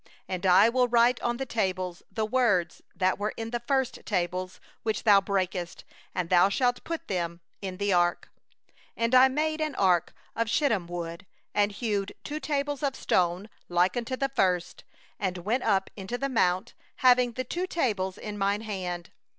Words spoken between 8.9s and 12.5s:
3So I made an ark of acacia wood, and hewed two